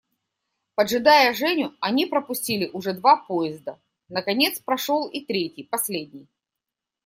[0.73, 6.27] Поджидая Женю, они пропустили уже два поезда, наконец прошел и третий, последний.